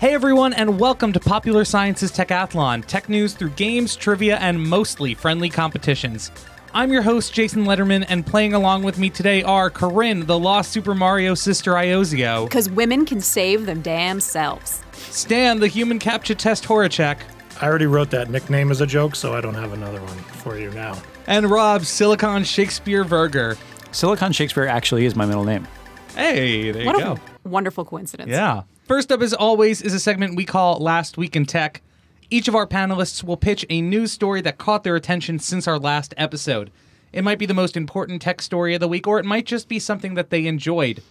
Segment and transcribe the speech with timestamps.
[0.00, 5.12] Hey everyone, and welcome to Popular Science's Techathlon, tech news through games, trivia, and mostly
[5.12, 6.30] friendly competitions.
[6.72, 10.70] I'm your host, Jason Lederman, and playing along with me today are Corinne, the lost
[10.70, 14.82] Super Mario sister Iozzio, Because women can save them damn selves.
[14.92, 17.18] Stan, the human capture test Horaczek,
[17.60, 20.56] I already wrote that nickname as a joke, so I don't have another one for
[20.56, 20.96] you now.
[21.26, 23.56] and Rob, Silicon Shakespeare Verger.
[23.90, 25.66] Silicon Shakespeare actually is my middle name.
[26.14, 27.20] Hey, there What you a go.
[27.44, 28.30] wonderful coincidence.
[28.30, 28.62] Yeah.
[28.88, 31.82] First up, as always, is a segment we call Last Week in Tech.
[32.30, 35.78] Each of our panelists will pitch a news story that caught their attention since our
[35.78, 36.70] last episode.
[37.12, 39.68] It might be the most important tech story of the week, or it might just
[39.68, 41.02] be something that they enjoyed.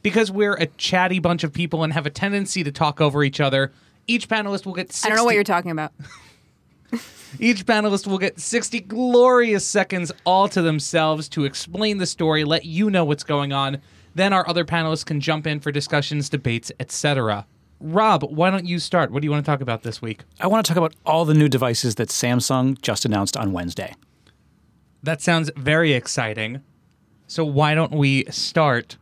[0.00, 3.38] Because we're a chatty bunch of people and have a tendency to talk over each
[3.38, 3.70] other,
[4.06, 5.92] each panelist will get 60, I don't know what you're talking about.
[7.38, 12.64] each panelist will get 60 glorious seconds all to themselves to explain the story, let
[12.64, 13.82] you know what's going on.
[14.16, 17.46] Then our other panelists can jump in for discussions, debates, etc.
[17.80, 19.10] Rob, why don't you start?
[19.10, 20.22] What do you want to talk about this week?
[20.40, 23.94] I want to talk about all the new devices that Samsung just announced on Wednesday.
[25.02, 26.62] That sounds very exciting.
[27.26, 28.96] So why don't we start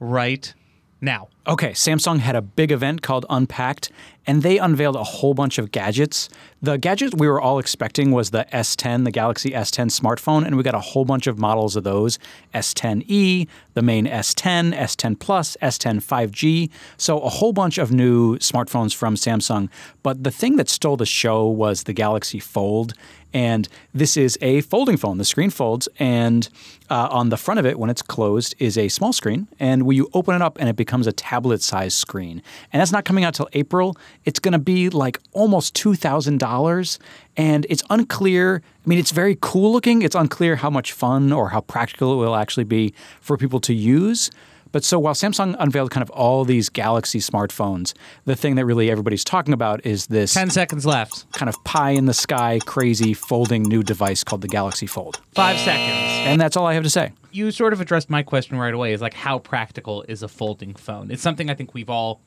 [0.00, 0.52] right
[1.00, 1.28] now?
[1.48, 3.92] Okay, Samsung had a big event called Unpacked,
[4.26, 6.28] and they unveiled a whole bunch of gadgets.
[6.60, 10.64] The gadget we were all expecting was the S10, the Galaxy S10 smartphone, and we
[10.64, 12.18] got a whole bunch of models of those
[12.52, 16.68] S10e, the main S10, S10 Plus, S10 5G.
[16.96, 19.68] So, a whole bunch of new smartphones from Samsung.
[20.02, 22.94] But the thing that stole the show was the Galaxy Fold.
[23.36, 25.18] And this is a folding phone.
[25.18, 26.48] The screen folds, and
[26.88, 29.46] uh, on the front of it, when it's closed, is a small screen.
[29.60, 32.42] And when you open it up, and it becomes a tablet size screen.
[32.72, 33.96] And that's not coming out till April.
[34.24, 36.98] It's going to be like almost $2,000.
[37.36, 38.62] And it's unclear.
[38.64, 40.00] I mean, it's very cool looking.
[40.00, 43.74] It's unclear how much fun or how practical it will actually be for people to
[43.74, 44.30] use.
[44.76, 47.94] But so while Samsung unveiled kind of all these Galaxy smartphones,
[48.26, 51.24] the thing that really everybody's talking about is this 10 seconds left.
[51.32, 55.22] kind of pie in the sky, crazy folding new device called the Galaxy Fold.
[55.32, 56.28] Five seconds.
[56.28, 57.12] And that's all I have to say.
[57.32, 60.74] You sort of addressed my question right away is like how practical is a folding
[60.74, 61.10] phone?
[61.10, 62.20] It's something I think we've all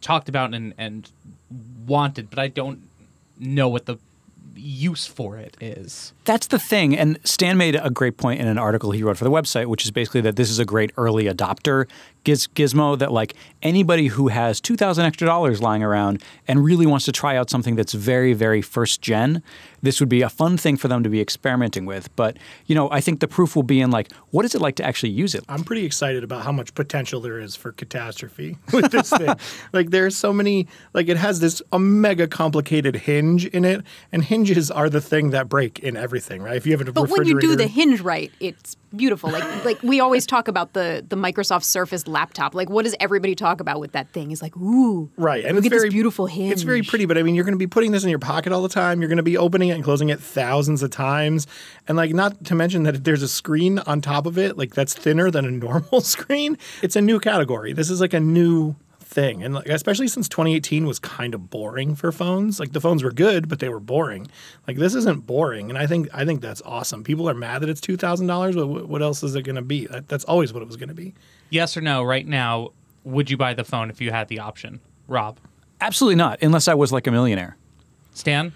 [0.00, 1.10] talked about and, and
[1.86, 2.88] wanted, but I don't
[3.38, 3.98] know what the
[4.66, 6.12] use for it is.
[6.24, 6.96] That's the thing.
[6.96, 9.84] And Stan made a great point in an article he wrote for the website, which
[9.84, 11.86] is basically that this is a great early adopter
[12.26, 17.06] giz- gizmo that, like, anybody who has 2000 extra dollars lying around and really wants
[17.06, 19.42] to try out something that's very, very first gen,
[19.80, 22.14] this would be a fun thing for them to be experimenting with.
[22.16, 24.74] But, you know, I think the proof will be in, like, what is it like
[24.76, 25.44] to actually use it?
[25.48, 29.34] I'm pretty excited about how much potential there is for catastrophe with this thing.
[29.72, 33.82] like there's so many like it has this a mega complicated hinge in it,
[34.12, 36.56] and hinges are the thing that break in everything, right?
[36.56, 39.30] If you have a But when you do the hinge right, it's beautiful.
[39.30, 42.54] Like like we always talk about the the Microsoft Surface laptop.
[42.54, 44.30] Like what does everybody talk about with that thing?
[44.30, 47.44] Is like, ooh, Right, and it's very beautiful It's very pretty, but I mean, you're
[47.44, 49.00] going to be putting this in your pocket all the time.
[49.00, 51.46] You're going to be opening it and closing it thousands of times,
[51.88, 54.74] and like not to mention that if there's a screen on top of it, like
[54.74, 56.58] that's thinner than a normal screen.
[56.82, 57.72] It's a new category.
[57.72, 61.94] This is like a new thing, and like, especially since 2018 was kind of boring
[61.94, 62.58] for phones.
[62.60, 64.28] Like the phones were good, but they were boring.
[64.66, 67.04] Like this isn't boring, and I think I think that's awesome.
[67.04, 69.62] People are mad that it's two thousand dollars, but what else is it going to
[69.62, 69.86] be?
[69.86, 71.14] That, that's always what it was going to be.
[71.50, 72.70] Yes or no, right now,
[73.04, 74.80] would you buy the phone if you had the option?
[75.08, 75.38] Rob.
[75.80, 77.56] Absolutely not, unless I was like a millionaire.
[78.14, 78.52] Stan?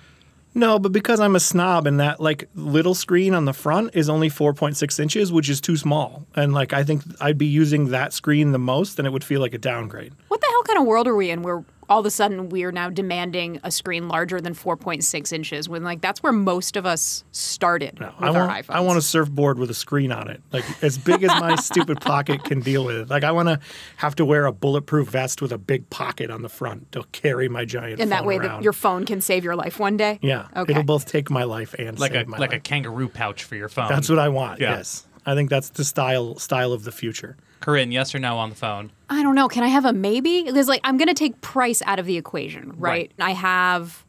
[0.54, 4.08] No, but because I'm a snob and that like little screen on the front is
[4.08, 6.26] only 4.6 inches, which is too small.
[6.34, 9.40] And like I think I'd be using that screen the most and it would feel
[9.40, 10.12] like a downgrade.
[10.28, 12.62] What the hell kind of world are we in where all of a sudden we
[12.62, 16.86] are now demanding a screen larger than 4.6 inches when like that's where most of
[16.86, 18.74] us started with I our want iPhones.
[18.74, 20.40] I want a surfboard with a screen on it.
[20.52, 23.10] Like as big as my stupid pocket can deal with it.
[23.10, 23.58] Like I want to
[23.96, 27.48] have to wear a bulletproof vest with a big pocket on the front to carry
[27.48, 28.58] my giant and that way around.
[28.58, 30.20] that your phone can save your life one day.
[30.22, 30.46] Yeah.
[30.56, 30.70] Okay.
[30.72, 33.56] It'll both take my life and Like save a my like a kangaroo pouch for
[33.56, 33.88] your phone.
[33.88, 34.60] That's what I want.
[34.60, 34.76] Yeah.
[34.76, 35.06] Yes.
[35.26, 37.36] I think that's the style style of the future.
[37.60, 38.90] Corinne, yes or no on the phone?
[39.10, 39.48] I don't know.
[39.48, 40.44] Can I have a maybe?
[40.44, 43.12] Because like I'm gonna take price out of the equation, right?
[43.18, 44.04] I have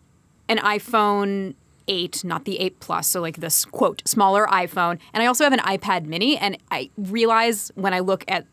[0.48, 1.56] an iPhone
[1.88, 5.54] 8, not the 8 Plus, so like this quote smaller iPhone, and I also have
[5.54, 6.38] an iPad Mini.
[6.38, 8.46] And I realize when I look at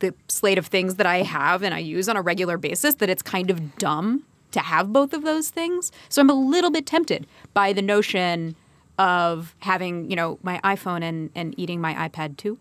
[0.00, 3.08] the slate of things that I have and I use on a regular basis that
[3.08, 5.92] it's kind of dumb to have both of those things.
[6.08, 8.56] So I'm a little bit tempted by the notion
[8.98, 12.58] of having you know my iPhone and and eating my iPad too.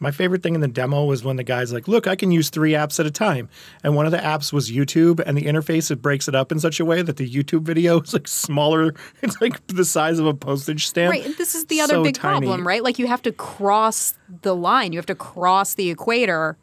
[0.00, 2.48] My favorite thing in the demo was when the guy's like, "Look, I can use
[2.48, 3.48] three apps at a time,"
[3.84, 6.58] and one of the apps was YouTube, and the interface it breaks it up in
[6.60, 8.94] such a way that the YouTube video is like smaller.
[9.22, 11.12] It's like the size of a postage stamp.
[11.12, 11.36] Right.
[11.36, 12.46] This is the other So big tiny.
[12.46, 12.82] problem, right?
[12.82, 16.56] Like you have to cross the line, you have to cross the equator.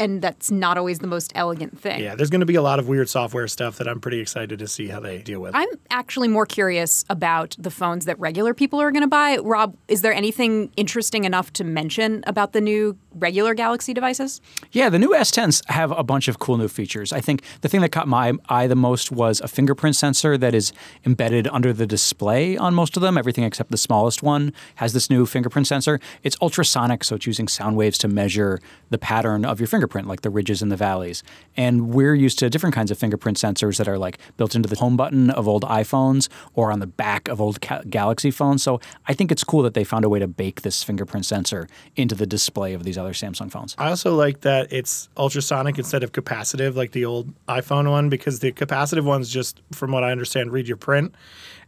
[0.00, 2.00] And that's not always the most elegant thing.
[2.00, 4.58] Yeah, there's going to be a lot of weird software stuff that I'm pretty excited
[4.58, 5.54] to see how they deal with.
[5.54, 9.36] I'm actually more curious about the phones that regular people are going to buy.
[9.36, 14.40] Rob, is there anything interesting enough to mention about the new regular Galaxy devices?
[14.72, 17.12] Yeah, the new S10s have a bunch of cool new features.
[17.12, 20.54] I think the thing that caught my eye the most was a fingerprint sensor that
[20.54, 20.72] is
[21.04, 23.18] embedded under the display on most of them.
[23.18, 26.00] Everything except the smallest one has this new fingerprint sensor.
[26.22, 28.60] It's ultrasonic, so it's using sound waves to measure
[28.90, 31.22] the pattern of your fingerprint, like the ridges and the valleys.
[31.56, 34.76] And we're used to different kinds of fingerprint sensors that are like built into the
[34.76, 38.62] home button of old iPhones or on the back of old ca- Galaxy phones.
[38.62, 41.68] So I think it's cool that they found a way to bake this fingerprint sensor
[41.96, 43.74] into the display of these other Samsung phones.
[43.78, 48.40] I also like that it's ultrasonic instead of capacitive like the old iPhone one because
[48.40, 51.14] the capacitive ones just, from what I understand, read your print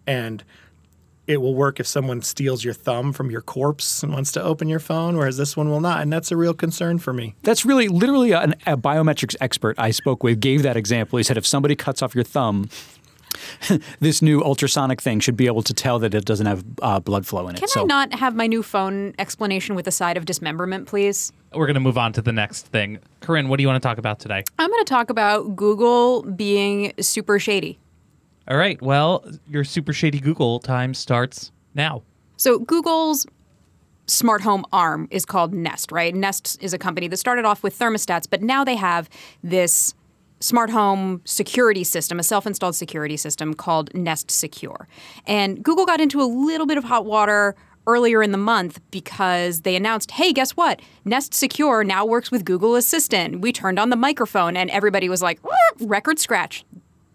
[0.06, 0.44] and
[1.26, 4.68] it will work if someone steals your thumb from your corpse and wants to open
[4.68, 6.02] your phone, whereas this one will not.
[6.02, 7.36] And that's a real concern for me.
[7.42, 11.18] That's really literally an, a biometrics expert I spoke with gave that example.
[11.18, 12.68] He said if somebody cuts off your thumb,
[14.00, 17.26] this new ultrasonic thing should be able to tell that it doesn't have uh, blood
[17.26, 17.58] flow in it.
[17.58, 21.32] Can so I not have my new phone explanation with a side of dismemberment, please?
[21.54, 22.98] We're going to move on to the next thing.
[23.20, 24.42] Corinne, what do you want to talk about today?
[24.58, 27.78] I'm going to talk about Google being super shady.
[28.48, 28.80] All right.
[28.82, 32.02] Well, your super shady Google time starts now.
[32.36, 33.26] So Google's
[34.06, 36.14] smart home arm is called Nest, right?
[36.14, 39.08] Nest is a company that started off with thermostats, but now they have
[39.42, 39.94] this
[40.42, 44.88] smart home security system, a self-installed security system called Nest Secure.
[45.26, 47.54] And Google got into a little bit of hot water
[47.86, 50.80] earlier in the month because they announced, "Hey, guess what?
[51.04, 55.22] Nest Secure now works with Google Assistant." We turned on the microphone and everybody was
[55.22, 55.40] like,
[55.80, 56.64] "Record scratch.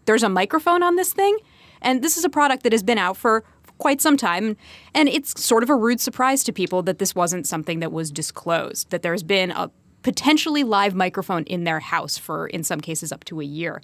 [0.06, 1.38] There's a microphone on this thing?"
[1.82, 3.44] And this is a product that has been out for
[3.78, 4.58] quite some time.
[4.94, 8.10] And it's sort of a rude surprise to people that this wasn't something that was
[8.12, 9.70] disclosed, that there's been a
[10.08, 13.82] potentially live microphone in their house for, in some cases, up to a year.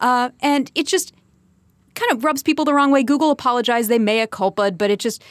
[0.00, 1.12] Uh, and it just
[1.94, 3.02] kind of rubs people the wrong way.
[3.02, 5.22] Google apologized, they may mea culpa, but it just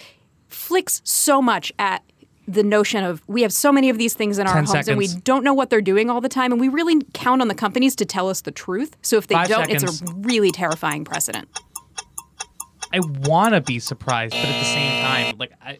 [0.47, 2.03] flicks so much at
[2.47, 4.99] the notion of we have so many of these things in our 10 homes and
[4.99, 7.55] we don't know what they're doing all the time and we really count on the
[7.55, 8.95] companies to tell us the truth.
[9.01, 11.49] So if they Five don't, it's a really terrifying precedent.
[12.93, 15.79] I want to be surprised, but at the same time, like I,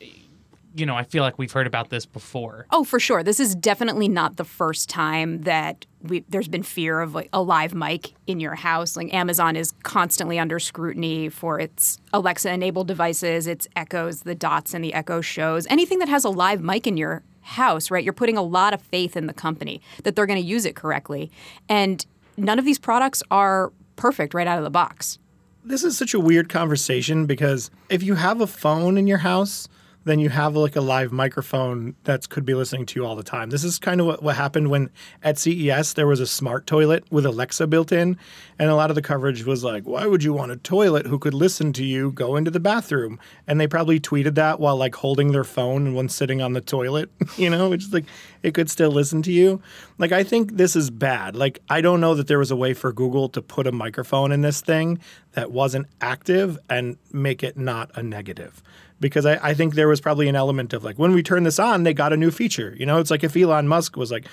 [0.76, 2.68] you know, I feel like we've heard about this before.
[2.72, 3.24] Oh, for sure.
[3.24, 7.42] This is definitely not the first time that we, there's been fear of like a
[7.42, 8.98] live mic in your house.
[8.98, 14.84] Like Amazon is constantly under scrutiny for its Alexa-enabled devices, its Echoes, the Dots, and
[14.84, 15.66] the Echo shows.
[15.68, 18.04] Anything that has a live mic in your house, right?
[18.04, 20.76] You're putting a lot of faith in the company that they're going to use it
[20.76, 21.32] correctly,
[21.70, 22.06] and
[22.38, 25.20] none of these products are perfect right out of the box.
[25.64, 29.68] This is such a weird conversation because if you have a phone in your house,
[30.06, 33.24] then you have like a live microphone that could be listening to you all the
[33.24, 33.50] time.
[33.50, 34.92] This is kind of what, what happened when
[35.24, 38.18] at CES there was a smart toilet with Alexa built in,
[38.60, 41.18] and a lot of the coverage was like, "Why would you want a toilet who
[41.18, 44.96] could listen to you go into the bathroom?" And they probably tweeted that while like
[44.96, 48.06] holding their phone and one sitting on the toilet, you know, which is like
[48.44, 49.60] it could still listen to you.
[49.98, 51.36] Like I think this is bad.
[51.36, 54.32] Like I don't know that there was a way for Google to put a microphone
[54.32, 55.00] in this thing
[55.32, 58.62] that wasn't active and make it not a negative
[59.00, 61.60] because I, I think there was probably an element of like when we turn this
[61.60, 62.74] on, they got a new feature.
[62.78, 64.26] You know, it's like if Elon Musk was like,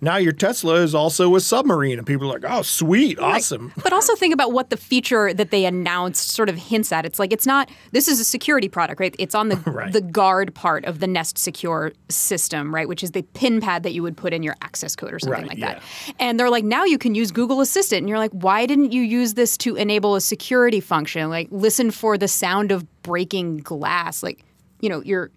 [0.00, 3.72] now your Tesla is also a submarine, and people are like, oh, sweet, awesome.
[3.82, 7.04] But also think about what the feature that they announced sort of hints at.
[7.06, 9.14] It's like it's not this is a security product, right?
[9.18, 9.92] It's on the Right.
[9.92, 12.88] the guard part of the Nest Secure system, right?
[12.88, 15.40] Which is the pin pad that you would put in your access code or something
[15.42, 15.74] Right, like yeah.
[15.74, 15.82] that.
[16.18, 18.00] And they're like, now you can use Google Assistant.
[18.00, 21.30] And you're like, why didn't you use this to enable a security function?
[21.30, 24.22] Like listen for the sound of breaking glass.
[24.22, 24.44] Like,
[24.80, 25.30] you know, you're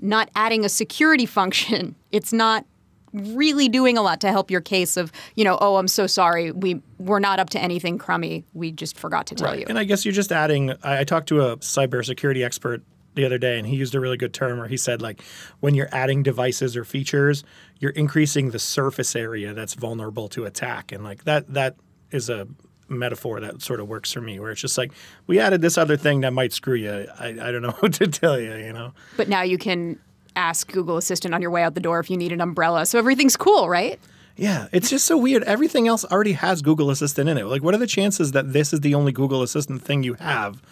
[0.00, 1.94] not adding a security function.
[2.12, 2.64] It's not
[3.12, 6.52] really doing a lot to help your case of, you know, oh, I'm so sorry.
[6.52, 8.44] We we're not up to anything crummy.
[8.52, 9.64] We just forgot to tell you.
[9.68, 10.72] And I guess you're just adding.
[10.82, 12.82] I, I talked to a cybersecurity expert
[13.14, 15.22] the other day, and he used a really good term where he said, like,
[15.60, 17.44] when you're adding devices or features,
[17.78, 21.76] you're increasing the surface area that's vulnerable to attack, and like that that
[22.10, 22.46] is a
[22.88, 24.92] metaphor that sort of works for me, where it's just like
[25.26, 27.06] we added this other thing that might screw you.
[27.18, 28.92] I, I don't know what to tell you, you know.
[29.16, 29.98] But now you can
[30.36, 32.86] ask Google Assistant on your way out the door if you need an umbrella.
[32.86, 33.98] So everything's cool, right?
[34.36, 35.42] Yeah, it's just so weird.
[35.42, 37.46] Everything else already has Google Assistant in it.
[37.46, 40.62] Like, what are the chances that this is the only Google Assistant thing you have,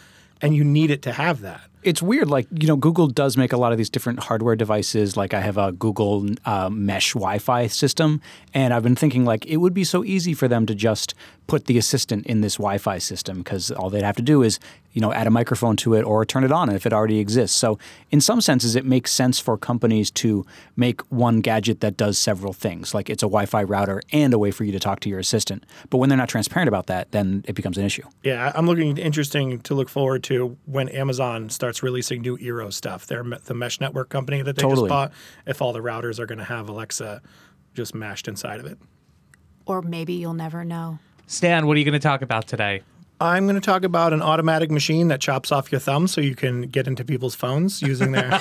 [0.41, 1.63] and you need it to have that?
[1.87, 2.29] It's weird.
[2.29, 5.17] Like you know, Google does make a lot of these different hardware devices.
[5.17, 8.21] Like I have a Google uh, Mesh Wi-Fi system,
[8.53, 11.15] and I've been thinking like it would be so easy for them to just
[11.47, 14.59] put the assistant in this Wi-Fi system because all they'd have to do is
[14.93, 17.57] you know add a microphone to it or turn it on if it already exists.
[17.57, 17.79] So
[18.11, 22.53] in some senses, it makes sense for companies to make one gadget that does several
[22.53, 22.95] things.
[22.95, 25.65] Like it's a Wi-Fi router and a way for you to talk to your assistant.
[25.89, 28.03] But when they're not transparent about that, then it becomes an issue.
[28.25, 33.07] Yeah, I'm looking interesting to look forward to when Amazon starts releasing new Eero stuff.
[33.07, 34.89] They're the mesh network company that they Totally.
[34.89, 35.13] just bought.
[35.47, 37.23] If all the routers are going to have Alexa
[37.75, 38.79] just mashed inside of it.
[39.67, 40.99] Or maybe you'll never know.
[41.27, 42.83] Stan, what are you going to talk about today?
[43.21, 46.35] I'm going to talk about an automatic machine that chops off your thumb so you
[46.35, 48.29] can get into people's phones using their.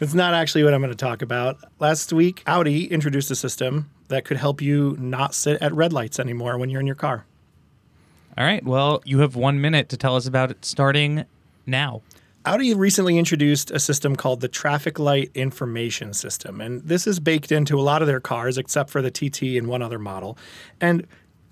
[0.00, 1.56] it's not actually what I'm going to talk about.
[1.78, 6.20] Last week, Audi introduced a system that could help you not sit at red lights
[6.20, 7.24] anymore when you're in your car.
[8.40, 8.64] All right.
[8.64, 11.26] Well, you have one minute to tell us about it starting
[11.66, 12.00] now.
[12.46, 17.52] Audi recently introduced a system called the Traffic Light Information System, and this is baked
[17.52, 20.38] into a lot of their cars except for the TT and one other model.
[20.80, 21.06] And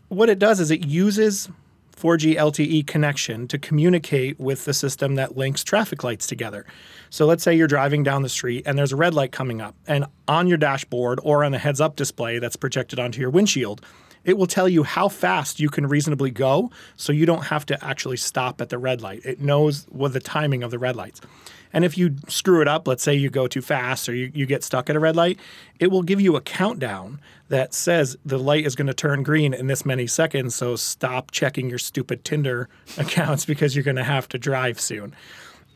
[0.09, 1.51] what it does is it uses
[1.95, 6.65] 4G LTE connection to communicate with the system that links traffic lights together.
[7.11, 9.75] So let's say you're driving down the street and there's a red light coming up,
[9.87, 13.83] and on your dashboard or on the heads up display that's projected onto your windshield,
[14.29, 17.85] it will tell you how fast you can reasonably go so you don't have to
[17.85, 19.25] actually stop at the red light.
[19.25, 21.23] It knows what the timing of the red lights.
[21.73, 24.45] And if you screw it up, let's say you go too fast or you, you
[24.45, 25.39] get stuck at a red light,
[25.81, 29.55] it will give you a countdown that says the light is going to turn green
[29.55, 30.55] in this many seconds.
[30.55, 32.69] So stop checking your stupid Tinder
[32.99, 35.15] accounts because you're going to have to drive soon.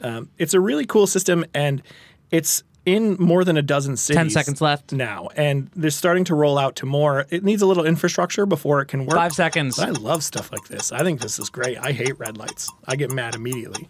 [0.03, 1.83] Um, it's a really cool system and
[2.31, 4.17] it's in more than a dozen cities.
[4.17, 4.93] 10 seconds left.
[4.93, 7.27] Now, and they're starting to roll out to more.
[7.31, 9.17] It needs a little infrastructure before it can work.
[9.17, 9.77] Five seconds.
[9.77, 10.93] But I love stuff like this.
[10.93, 11.79] I think this is great.
[11.79, 12.71] I hate red lights.
[12.87, 13.89] I get mad immediately.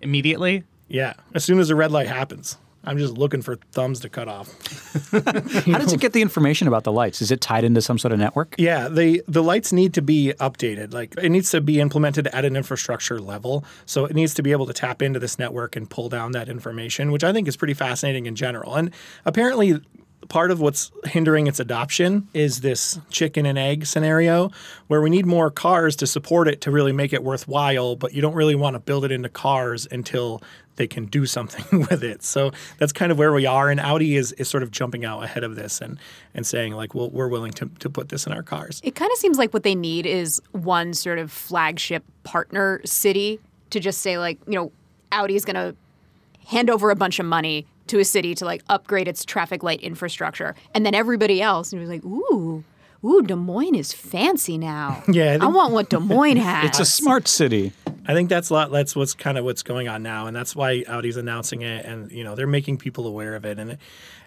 [0.00, 0.64] Immediately.
[0.88, 4.26] Yeah, as soon as a red light happens, I'm just looking for thumbs to cut
[4.26, 4.48] off.
[5.66, 7.20] How does it get the information about the lights?
[7.20, 8.54] Is it tied into some sort of network?
[8.56, 10.94] Yeah, the the lights need to be updated.
[10.94, 13.64] Like it needs to be implemented at an infrastructure level.
[13.84, 16.48] So it needs to be able to tap into this network and pull down that
[16.48, 18.74] information, which I think is pretty fascinating in general.
[18.74, 18.92] And
[19.26, 19.80] apparently
[20.30, 24.50] part of what's hindering its adoption is this chicken and egg scenario
[24.86, 28.22] where we need more cars to support it to really make it worthwhile, but you
[28.22, 30.40] don't really want to build it into cars until
[30.76, 32.22] they can do something with it.
[32.22, 33.68] So that's kind of where we are.
[33.68, 35.98] And Audi is, is sort of jumping out ahead of this and,
[36.32, 38.80] and saying, like, well, we're willing to, to put this in our cars.
[38.84, 43.40] It kind of seems like what they need is one sort of flagship partner city
[43.70, 44.70] to just say, like, you know,
[45.10, 45.74] Audi is going to
[46.46, 49.80] hand over a bunch of money to a city to like upgrade its traffic light
[49.80, 50.54] infrastructure.
[50.74, 52.64] And then everybody else was like, ooh,
[53.04, 55.02] ooh, Des Moines is fancy now.
[55.12, 56.64] Yeah, I I, want what Des Moines has.
[56.68, 57.72] It's a smart city.
[58.06, 58.70] I think that's a lot.
[58.70, 62.10] That's what's kind of what's going on now, and that's why Audi's announcing it, and
[62.10, 63.78] you know they're making people aware of it, and it,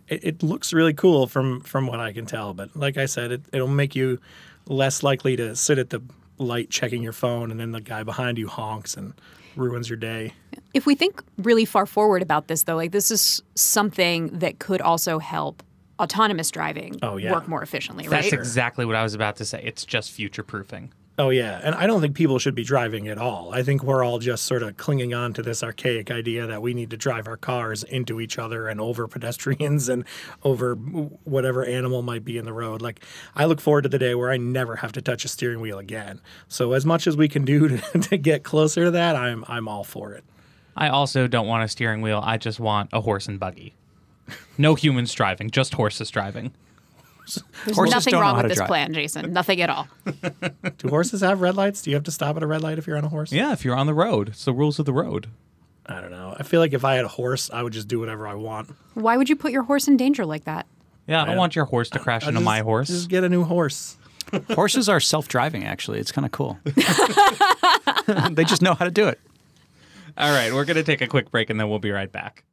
[0.07, 2.53] it, it looks really cool from from what I can tell.
[2.53, 4.19] But like I said, it, it'll make you
[4.67, 6.01] less likely to sit at the
[6.37, 9.13] light checking your phone, and then the guy behind you honks and
[9.55, 10.33] ruins your day.
[10.73, 14.81] If we think really far forward about this, though, like this is something that could
[14.81, 15.61] also help
[15.99, 17.31] autonomous driving Oh, yeah.
[17.31, 18.21] work more efficiently, right?
[18.23, 19.61] That's exactly what I was about to say.
[19.63, 20.91] It's just future proofing.
[21.15, 23.53] Oh yeah, and I don't think people should be driving at all.
[23.53, 26.73] I think we're all just sort of clinging on to this archaic idea that we
[26.73, 30.05] need to drive our cars into each other and over pedestrians and
[30.43, 32.81] over whatever animal might be in the road.
[32.81, 32.99] Like
[33.35, 35.77] I look forward to the day where I never have to touch a steering wheel
[35.77, 36.19] again.
[36.47, 39.67] So as much as we can do to, to get closer to that, I'm I'm
[39.67, 40.23] all for it.
[40.75, 42.21] I also don't want a steering wheel.
[42.23, 43.75] I just want a horse and buggy.
[44.57, 46.53] No humans driving, just horses driving.
[47.65, 48.67] There's Horses nothing don't wrong with this drive.
[48.67, 49.31] plan, Jason.
[49.31, 49.87] Nothing at all.
[50.77, 51.81] Do horses have red lights?
[51.81, 53.31] Do you have to stop at a red light if you're on a horse?
[53.31, 55.27] Yeah, if you're on the road, it's the rules of the road.
[55.85, 56.35] I don't know.
[56.37, 58.69] I feel like if I had a horse, I would just do whatever I want.
[58.93, 60.65] Why would you put your horse in danger like that?
[61.07, 62.87] Yeah, I don't want your horse to crash I'll into just- my horse.
[62.87, 63.97] Just get a new horse.
[64.55, 65.63] Horses are self-driving.
[65.65, 66.57] Actually, it's kind of cool.
[68.31, 69.19] they just know how to do it.
[70.17, 72.43] All right, we're going to take a quick break and then we'll be right back.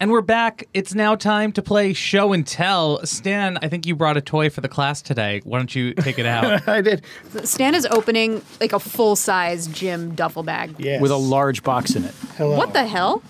[0.00, 0.66] And we're back.
[0.74, 3.04] It's now time to play show and tell.
[3.06, 5.40] Stan, I think you brought a toy for the class today.
[5.44, 6.66] Why don't you take it out?
[6.68, 7.04] I did.
[7.44, 10.74] Stan is opening like a full size gym duffel bag.
[10.78, 11.00] Yes.
[11.00, 12.14] With a large box in it.
[12.36, 12.56] Hello.
[12.56, 13.22] What the hell?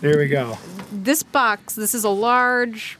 [0.00, 0.58] There we go.
[0.92, 2.98] This box, this is a large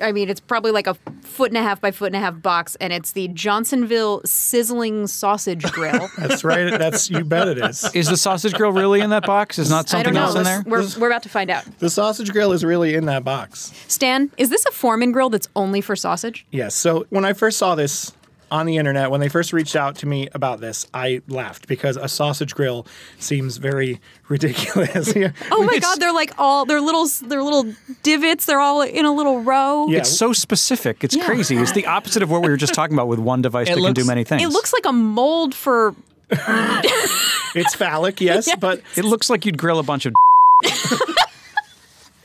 [0.00, 2.40] I mean, it's probably like a foot and a half by foot and a half
[2.42, 6.08] box, and it's the Johnsonville Sizzling Sausage Grill.
[6.18, 6.70] That's right.
[6.70, 7.88] That's you bet it is.
[7.94, 9.58] Is the sausage grill really in that box?
[9.58, 10.22] Is not I don't something know.
[10.22, 10.62] else in there?
[10.66, 11.64] We're, we're about to find out.
[11.78, 13.72] The sausage grill is really in that box.
[13.88, 16.46] Stan, is this a Foreman grill that's only for sausage?
[16.50, 16.74] Yes.
[16.74, 18.12] So when I first saw this
[18.50, 21.96] on the internet, when they first reached out to me about this, I laughed because
[21.96, 22.86] a sausage grill
[23.18, 25.14] seems very ridiculous.
[25.16, 25.32] Yeah.
[25.50, 27.72] Oh my It's- God, they're like all they're little they're little
[28.02, 28.46] divots.
[28.46, 29.88] They're all in a little row.
[29.88, 29.98] Yeah.
[29.98, 31.02] It's so specific.
[31.04, 31.56] It's crazy.
[31.56, 33.92] It's the opposite of what we were just talking about with one device that can
[33.94, 34.42] do many things.
[34.42, 35.94] It looks like a mold for
[36.30, 40.14] It's phallic, yes, but It looks like you'd grill a bunch of.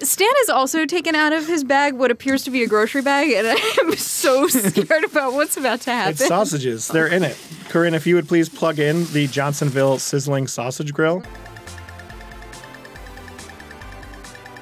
[0.06, 3.32] Stan has also taken out of his bag what appears to be a grocery bag,
[3.32, 6.12] and I'm so scared about what's about to happen.
[6.14, 6.88] it's sausages.
[6.88, 7.38] They're in it.
[7.70, 11.24] Corinne, if you would please plug in the Johnsonville sizzling sausage grill.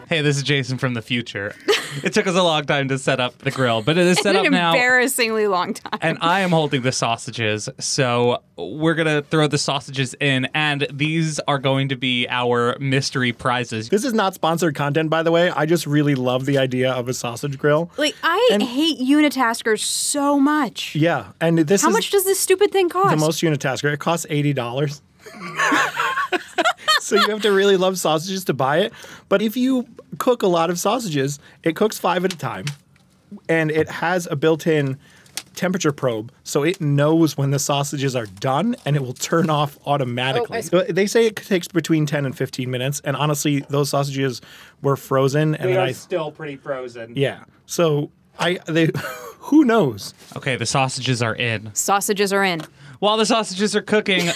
[0.10, 1.56] Hey, this is Jason from the future.
[2.04, 4.36] It took us a long time to set up the grill, but it is set
[4.36, 4.72] an up now.
[4.74, 6.00] embarrassingly long time.
[6.02, 7.70] and I am holding the sausages.
[7.80, 12.78] So we're going to throw the sausages in, and these are going to be our
[12.80, 13.90] mystery prizes.
[13.90, 15.50] This is not sponsored content, by the way.
[15.52, 17.90] I just really love the idea of a sausage grill.
[17.98, 20.96] Like I And- hate unitaskers so much.
[20.96, 23.10] Yeah, and this How is much does this stupid thing cost?
[23.12, 23.92] the most unitasker.
[23.94, 25.02] It costs eighty dollars.
[27.00, 28.94] so you have to really love sausages to buy it.
[29.30, 32.66] But if you cook a lot of sausages, it cooks five at a time,
[33.48, 34.98] and it has a built-in
[35.56, 39.78] temperature probe, so it knows when the sausages are done, and it will turn off
[39.86, 40.48] automatically.
[40.52, 40.70] Oh, I see.
[40.70, 44.42] So they say it takes between ten and fifteen minutes, and honestly, those sausages
[44.82, 47.14] were frozen, and then I still pretty frozen.
[47.16, 47.44] yeah.
[47.66, 48.90] So I they
[49.40, 50.14] who knows.
[50.36, 51.74] Okay, the sausages are in.
[51.74, 52.62] Sausages are in.
[53.00, 54.30] While the sausages are cooking,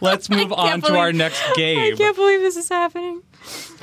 [0.00, 1.94] let's move on to our next game.
[1.94, 3.22] I can't believe this is happening.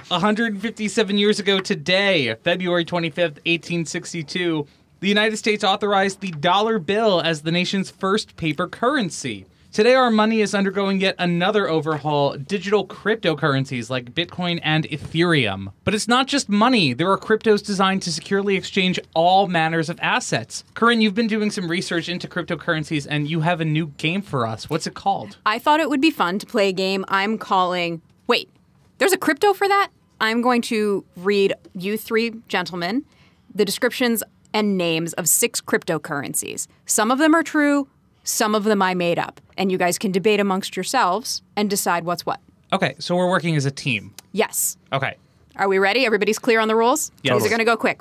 [0.10, 4.66] 157 years ago today, February 25th, 1862,
[5.02, 9.46] the United States authorized the dollar bill as the nation's first paper currency.
[9.72, 15.72] Today, our money is undergoing yet another overhaul digital cryptocurrencies like Bitcoin and Ethereum.
[15.84, 20.00] But it's not just money, there are cryptos designed to securely exchange all manners of
[20.02, 20.64] assets.
[20.74, 24.48] Corinne, you've been doing some research into cryptocurrencies and you have a new game for
[24.48, 24.72] us.
[24.72, 25.38] What's it called?
[25.46, 28.02] I thought it would be fun to play a game I'm calling.
[28.26, 28.50] Wait,
[28.98, 29.90] there's a crypto for that?
[30.20, 33.06] I'm going to read you three gentlemen
[33.54, 36.66] the descriptions and names of six cryptocurrencies.
[36.88, 37.88] Some of them are true,
[38.30, 39.42] some of them I made up.
[39.58, 42.40] And you guys can debate amongst yourselves and decide what's what.
[42.72, 44.14] Okay, so we're working as a team.
[44.32, 44.78] Yes.
[44.94, 45.16] Okay.
[45.56, 46.06] Are we ready?
[46.06, 47.12] Everybody's clear on the rules?
[47.24, 47.36] Yes.
[47.36, 48.00] These are going to go quick.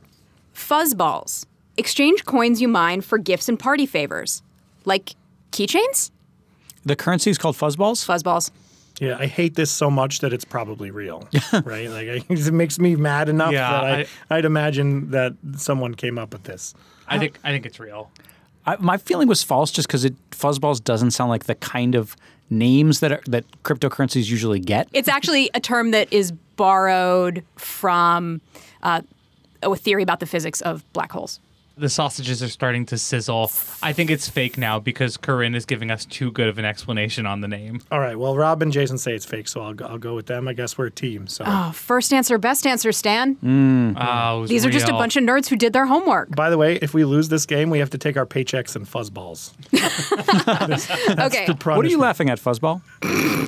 [0.54, 1.46] Fuzzballs.
[1.76, 4.42] Exchange coins you mine for gifts and party favors.
[4.84, 5.14] Like
[5.52, 6.10] keychains?
[6.84, 8.04] The currency is called fuzzballs.
[8.04, 8.50] Fuzzballs.
[9.00, 11.28] Yeah, I hate this so much that it's probably real,
[11.64, 11.88] right?
[11.88, 15.34] Like, I, it makes me mad enough Yeah, that I, I- I, would imagine that
[15.56, 16.74] someone came up with this.
[17.06, 18.10] I think I think it's real.
[18.68, 22.14] I, my feeling was false just because it fuzzballs doesn't sound like the kind of
[22.50, 24.88] names that are, that cryptocurrencies usually get.
[24.92, 28.42] It's actually a term that is borrowed from
[28.82, 29.00] uh,
[29.62, 31.40] a theory about the physics of black holes.
[31.78, 33.50] The sausages are starting to sizzle.
[33.82, 37.26] I think it's fake now because Corinne is giving us too good of an explanation
[37.26, 37.80] on the name.
[37.90, 40.26] All right, well, Rob and Jason say it's fake, so I'll go, I'll go with
[40.26, 40.48] them.
[40.48, 41.26] I guess we're a team.
[41.26, 43.36] So, Oh, first answer, best answer, Stan.
[43.98, 46.34] Oh, it was These are just a bunch of nerds who did their homework.
[46.34, 48.86] by the way, if we lose this game, we have to take our paychecks and
[48.86, 49.52] fuzzballs.
[51.26, 52.80] okay, The What are you laughing at, fuzzball?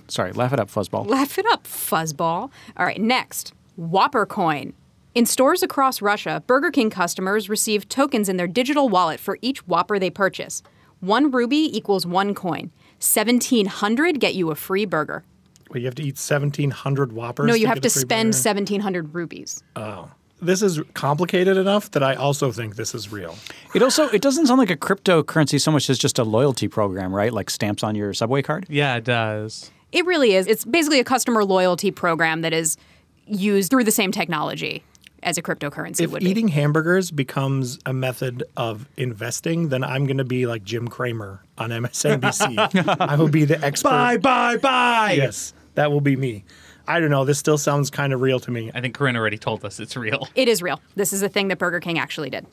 [0.10, 1.06] Sorry, laugh it up, fuzzball.
[1.06, 2.50] laugh it up, fuzzball.
[2.76, 4.74] All right, next, Whopper coin.
[5.20, 9.58] In stores across Russia, Burger King customers receive tokens in their digital wallet for each
[9.66, 10.62] Whopper they purchase.
[11.00, 12.72] One ruby equals one coin.
[13.00, 15.22] 1700 get you a free burger.
[15.68, 17.46] Well, you have to eat 1,700 Whoppers.
[17.46, 18.48] No, you have get to spend burger?
[18.48, 19.62] 1700 rubies.
[19.76, 23.36] Oh this is complicated enough that I also think this is real.
[23.74, 27.14] It also it doesn't sound like a cryptocurrency so much as just a loyalty program,
[27.14, 27.30] right?
[27.30, 28.64] Like stamps on your subway card.
[28.70, 29.70] Yeah, it does.
[29.92, 30.46] It really is.
[30.46, 32.78] It's basically a customer loyalty program that is
[33.26, 34.82] used through the same technology
[35.22, 40.18] as a cryptocurrency If would eating hamburgers becomes a method of investing, then I'm going
[40.18, 43.00] to be like Jim Cramer on MSNBC.
[43.00, 43.90] I will be the expert.
[43.90, 44.56] bye, bye.
[44.56, 46.44] Bye yes, that will be me.
[46.86, 47.24] I don't know.
[47.24, 48.70] This still sounds kind of real to me.
[48.74, 50.28] I think Corinne already told us it's real.
[50.34, 50.80] It is real.
[50.96, 52.46] This is a thing that Burger King actually did.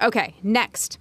[0.00, 0.98] Okay, next.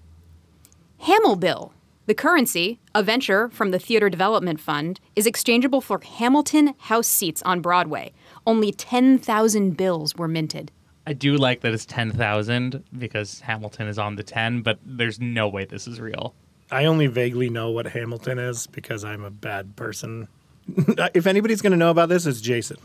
[0.99, 1.73] Hamel Bill.
[2.07, 7.41] The currency, a venture from the Theater Development Fund, is exchangeable for Hamilton house seats
[7.43, 8.13] on Broadway.
[8.45, 10.71] Only 10,000 bills were minted.
[11.07, 15.47] I do like that it's 10,000 because Hamilton is on the 10, but there's no
[15.47, 16.35] way this is real.
[16.69, 20.27] I only vaguely know what Hamilton is because I'm a bad person.
[21.13, 22.75] if anybody's going to know about this, it's Jason.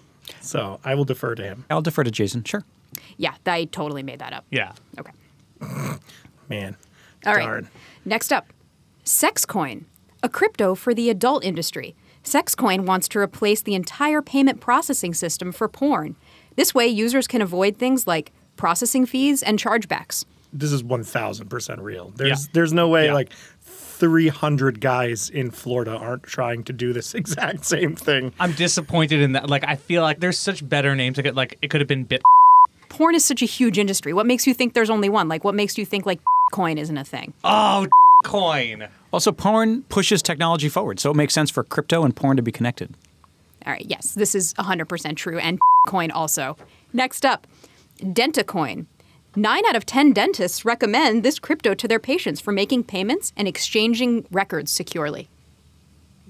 [0.41, 1.65] So I will defer to him.
[1.69, 2.45] I'll defer to Jason.
[2.45, 2.63] Sure.
[3.17, 4.45] Yeah, I totally made that up.
[4.53, 4.73] Yeah.
[5.01, 5.13] Okay.
[6.49, 6.77] Man.
[7.27, 7.43] All right.
[7.43, 7.71] Darn.
[8.05, 8.53] Next up,
[9.05, 9.87] Sexcoin,
[10.23, 11.97] a crypto for the adult industry.
[12.23, 16.15] Sexcoin wants to replace the entire payment processing system for porn.
[16.57, 20.25] This way, users can avoid things like processing fees and chargebacks.
[20.53, 22.13] This is 1000% real.
[22.17, 22.51] There's Yeah.
[22.53, 23.15] there's no way Yeah.
[23.15, 28.33] like 300 guys in Florida aren't trying to do this exact same thing.
[28.41, 29.49] I'm disappointed in that.
[29.49, 31.17] Like, I feel like there's such better names.
[31.17, 32.23] Like, it- like it could have been Bit.
[32.89, 34.13] Porn is such a huge industry.
[34.13, 35.27] What makes you think there's only one?
[35.29, 36.21] Like, what makes you think like
[36.53, 37.33] coin isn't a thing?
[37.45, 37.87] Oh,
[38.25, 38.89] coin.
[39.13, 42.53] Also, porn pushes technology forward, so it makes sense for crypto and porn to be
[42.53, 42.95] connected.
[43.67, 46.57] All right, yes, this is 100% true, and coin also.
[46.93, 47.47] Next up,
[47.99, 48.87] DentaCoin.
[49.35, 53.49] Nine out of 10 dentists recommend this crypto to their patients for making payments and
[53.49, 55.29] exchanging records securely.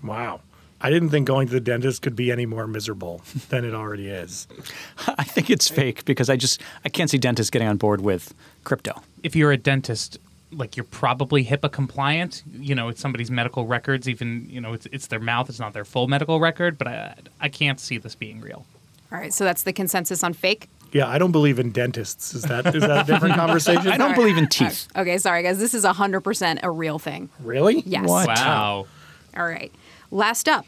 [0.04, 0.40] Wow.
[0.80, 4.08] I didn't think going to the dentist could be any more miserable than it already
[4.08, 4.48] is.
[5.06, 8.34] I think it's fake because I just I can't see dentists getting on board with
[8.64, 9.00] crypto.
[9.22, 10.18] If you're a dentist,
[10.52, 12.42] like you're probably HIPAA compliant.
[12.52, 14.08] You know, it's somebody's medical records.
[14.08, 15.48] Even you know, it's it's their mouth.
[15.48, 16.78] It's not their full medical record.
[16.78, 18.66] But I I can't see this being real.
[19.10, 20.68] All right, so that's the consensus on fake.
[20.92, 22.34] Yeah, I don't believe in dentists.
[22.34, 23.88] Is that is that a different conversation?
[23.88, 24.88] I don't believe in teeth.
[24.96, 27.28] Okay, sorry guys, this is 100% a real thing.
[27.40, 27.82] Really?
[27.86, 28.08] Yes.
[28.08, 28.26] What?
[28.28, 28.86] Wow.
[29.36, 29.72] All right.
[30.10, 30.66] Last up,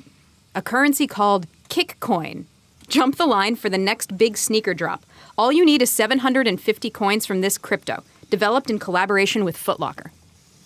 [0.55, 2.45] a currency called Kickcoin.
[2.89, 5.05] Jump the line for the next big sneaker drop.
[5.37, 8.03] All you need is 750 coins from this crypto,
[8.35, 10.11] developed in collaboration with Footlocker.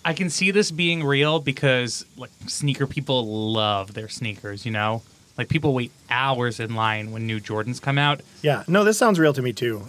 [0.03, 4.65] I can see this being real because like sneaker people love their sneakers.
[4.65, 5.03] You know,
[5.37, 8.21] like people wait hours in line when new Jordans come out.
[8.41, 8.63] Yeah.
[8.67, 9.83] No, this sounds real to me too.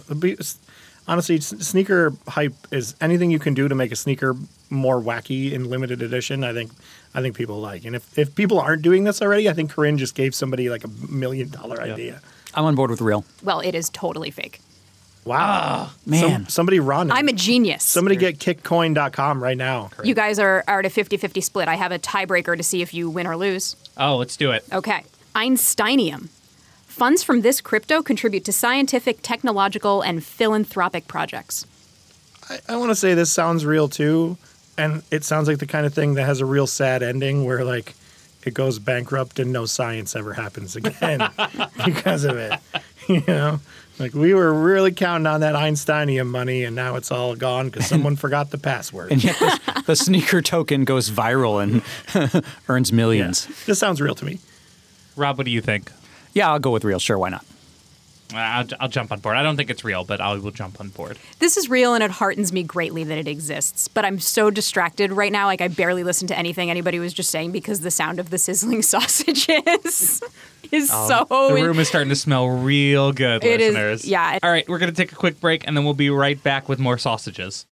[1.07, 4.35] Honestly, sneaker hype is anything you can do to make a sneaker
[4.69, 6.43] more wacky in limited edition.
[6.43, 6.71] I think,
[7.15, 7.83] I think people like.
[7.85, 10.83] And if, if people aren't doing this already, I think Corinne just gave somebody like
[10.83, 12.21] a million dollar idea.
[12.53, 13.25] I'm on board with real.
[13.41, 14.59] Well, it is totally fake.
[15.23, 16.31] Wow, ah, man.
[16.31, 17.11] Some- somebody run.
[17.11, 17.83] I'm a genius.
[17.83, 19.91] somebody get kickcoin.com right now.
[20.03, 21.67] you guys are, are at a 50 50 split.
[21.67, 23.75] I have a tiebreaker to see if you win or lose.
[23.97, 24.65] Oh, let's do it.
[24.73, 25.03] Okay.
[25.35, 26.29] Einsteinium.
[26.87, 31.65] Funds from this crypto contribute to scientific, technological, and philanthropic projects.
[32.49, 34.37] I, I want to say this sounds real too,
[34.77, 37.63] and it sounds like the kind of thing that has a real sad ending where
[37.63, 37.93] like
[38.45, 41.29] it goes bankrupt and no science ever happens again
[41.85, 42.59] because of it.
[43.07, 43.59] You know,
[43.99, 47.87] like we were really counting on that Einsteinium money, and now it's all gone because
[47.87, 49.11] someone forgot the password.
[49.11, 52.95] And yet this, the sneaker token goes viral and earns Yeah.
[52.95, 53.47] millions.
[53.65, 54.39] This sounds real to me.
[55.15, 55.91] Rob, what do you think?
[56.33, 56.99] Yeah, I'll go with real.
[56.99, 57.45] Sure, why not?
[58.33, 59.35] I'll, I'll jump on board.
[59.37, 61.17] I don't think it's real, but I will jump on board.
[61.39, 63.87] This is real and it heartens me greatly that it exists.
[63.87, 65.45] But I'm so distracted right now.
[65.47, 68.37] Like, I barely listen to anything anybody was just saying because the sound of the
[68.37, 70.21] sizzling sausages
[70.71, 71.55] is oh, so.
[71.55, 74.05] the room is starting to smell real good, It is- listeners.
[74.05, 74.39] yeah.
[74.41, 76.69] All right, we're going to take a quick break and then we'll be right back
[76.69, 77.65] with more sausages.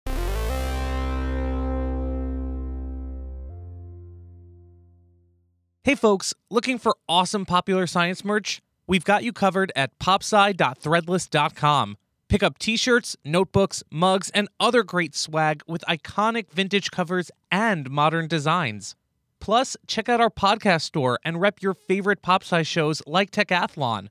[5.84, 8.60] Hey folks, looking for awesome popular science merch?
[8.86, 11.96] We've got you covered at popsci.threadless.com.
[12.28, 18.26] Pick up t-shirts, notebooks, mugs, and other great swag with iconic vintage covers and modern
[18.26, 18.96] designs.
[19.38, 24.08] Plus, check out our podcast store and rep your favorite PopSci shows like Techathlon.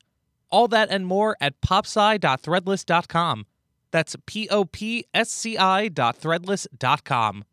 [0.50, 3.46] All that and more at popsci.threadless.com.
[3.92, 7.44] That's P O P S C I dot threadless.com.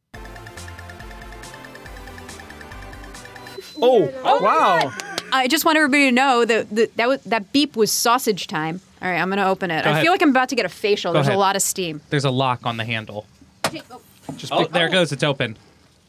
[3.81, 4.93] Oh, oh, Wow.
[5.33, 8.81] I just want everybody to know that that, that, was, that beep was sausage time.
[9.01, 9.85] All right, I'm going to open it.
[9.87, 10.03] I ahead.
[10.03, 11.13] feel like I'm about to get a facial.
[11.13, 11.37] There's ahead.
[11.37, 12.01] a lot of steam.
[12.11, 13.27] There's a lock on the handle.
[13.65, 14.01] Oh.
[14.37, 15.01] Just Oh, there it oh, oh.
[15.01, 15.13] goes.
[15.13, 15.57] It's open.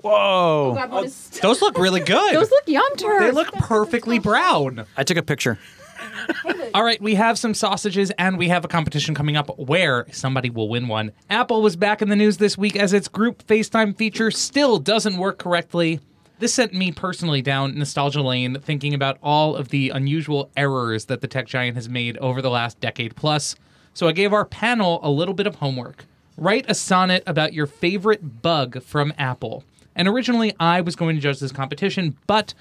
[0.01, 0.73] Whoa.
[0.75, 2.35] God, what is- Those look really good.
[2.35, 3.21] Those look yum turd.
[3.23, 4.85] they look perfectly brown.
[4.97, 5.57] I took a picture.
[6.73, 10.49] All right, we have some sausages and we have a competition coming up where somebody
[10.49, 11.13] will win one.
[11.29, 15.17] Apple was back in the news this week as its group FaceTime feature still doesn't
[15.17, 15.99] work correctly.
[16.43, 21.21] This sent me personally down nostalgia lane thinking about all of the unusual errors that
[21.21, 23.55] the tech giant has made over the last decade plus.
[23.93, 26.03] So I gave our panel a little bit of homework.
[26.35, 29.63] Write a sonnet about your favorite bug from Apple.
[29.95, 32.53] And originally I was going to judge this competition, but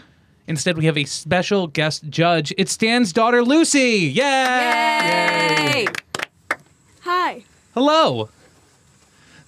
[0.46, 2.54] instead we have a special guest judge.
[2.56, 4.12] It's Stan's daughter Lucy.
[4.14, 4.22] Yay!
[4.22, 5.86] Yay!
[7.00, 7.42] Hi.
[7.74, 8.28] Hello.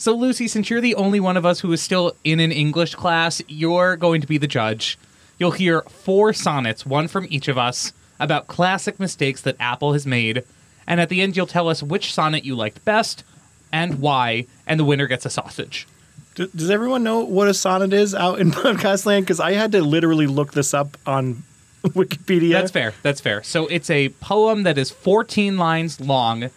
[0.05, 2.95] So, Lucy, since you're the only one of us who is still in an English
[2.95, 4.99] class, you're going to be the judge.
[5.39, 10.07] You'll hear four sonnets, one from each of us, about classic mistakes that Apple has
[10.07, 10.45] made.
[10.87, 13.25] And at the end, you'll tell us which sonnet you liked best
[13.73, 15.89] and why, and the winner gets a sausage.
[16.35, 19.25] D- does everyone know what a sonnet is out in podcast land?
[19.25, 21.45] Because I had to literally look this up on
[21.83, 22.53] Wikipedia.
[22.53, 22.93] That's fair.
[23.01, 23.43] That's fair.
[23.43, 26.51] So, it's a poem that is 14 lines long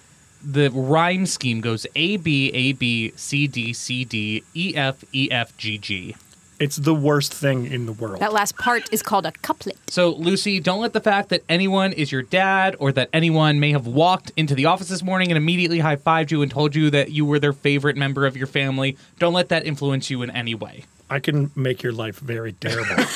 [0.44, 5.30] the rhyme scheme goes A B A B C D C D E F E
[5.32, 6.16] F G G.
[6.60, 8.20] It's the worst thing in the world.
[8.20, 9.78] That last part is called a couplet.
[9.90, 13.72] So, Lucy, don't let the fact that anyone is your dad or that anyone may
[13.74, 16.90] have walked into the office this morning and immediately high fived you and told you
[16.90, 20.32] that you were their favorite member of your family, don't let that influence you in
[20.32, 20.86] any way.
[21.10, 22.96] I can make your life very terrible.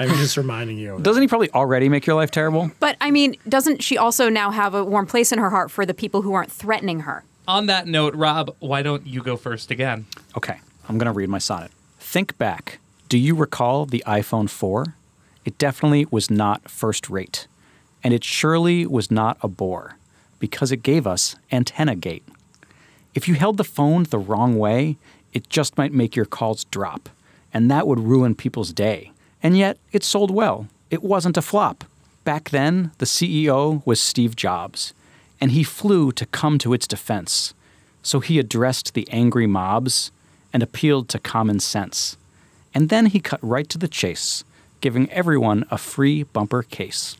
[0.00, 0.98] I'm just reminding you.
[1.00, 2.70] Doesn't he probably already make your life terrible?
[2.80, 5.84] But I mean, doesn't she also now have a warm place in her heart for
[5.84, 7.24] the people who aren't threatening her?
[7.46, 10.06] On that note, Rob, why don't you go first again?
[10.36, 11.70] Okay, I'm going to read my sonnet.
[11.98, 12.78] Think back.
[13.08, 14.94] Do you recall the iPhone 4?
[15.44, 17.46] It definitely was not first rate.
[18.04, 19.96] And it surely was not a bore,
[20.38, 22.26] because it gave us antenna gate.
[23.14, 24.98] If you held the phone the wrong way,
[25.38, 27.08] it just might make your calls drop,
[27.54, 29.12] and that would ruin people's day.
[29.40, 30.66] And yet, it sold well.
[30.90, 31.84] It wasn't a flop.
[32.24, 34.92] Back then, the CEO was Steve Jobs,
[35.40, 37.54] and he flew to come to its defense.
[38.02, 40.10] So he addressed the angry mobs
[40.52, 42.16] and appealed to common sense.
[42.74, 44.42] And then he cut right to the chase,
[44.80, 47.16] giving everyone a free bumper case.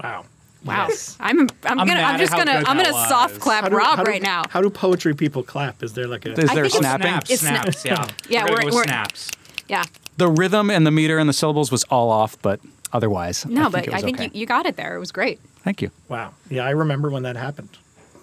[0.00, 0.26] Wow.
[0.64, 0.86] Wow.
[0.88, 1.16] Yes.
[1.20, 3.42] I'm I'm, I'm gonna I'm just gonna I'm gonna soft was.
[3.42, 4.44] clap do- Rob do- right now.
[4.48, 5.82] How do poetry people clap?
[5.82, 6.32] Is there like a.
[6.32, 7.06] Is there think it's snapping?
[7.06, 8.06] Snaps, It's sna- snaps, yeah.
[8.28, 9.30] Yeah, we're, we're- we're- snaps.
[9.68, 9.84] Yeah.
[10.18, 12.60] The rhythm and the meter and the syllables was all off, but
[12.92, 14.30] otherwise, No, I think but I think okay.
[14.34, 14.94] you, you got it there.
[14.94, 15.40] It was great.
[15.64, 15.90] Thank you.
[16.08, 16.34] Wow.
[16.50, 17.70] Yeah, I remember when that happened.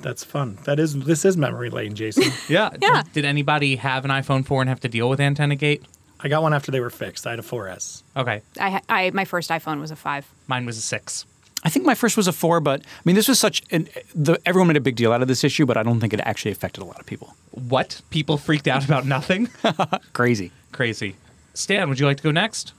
[0.02, 0.58] That's fun.
[0.66, 0.98] That is.
[0.98, 2.32] This is memory lane, Jason.
[2.48, 2.70] Yeah.
[2.82, 3.04] Yeah.
[3.14, 5.84] Did anybody have an iPhone 4 and have to deal with antenna gate?
[6.22, 7.26] I got one after they were fixed.
[7.28, 8.04] I had a 4S.
[8.16, 8.42] Okay.
[8.60, 10.26] I I my first iPhone was a five.
[10.48, 11.26] Mine was a 6.
[11.64, 14.40] I think my first was a four, but I mean, this was such an, the
[14.46, 16.52] everyone made a big deal out of this issue, but I don't think it actually
[16.52, 17.36] affected a lot of people.
[17.52, 18.02] What?
[18.10, 19.50] People freaked out about nothing?
[20.14, 20.52] Crazy.
[20.72, 21.16] Crazy.
[21.54, 22.74] Stan, would you like to go next?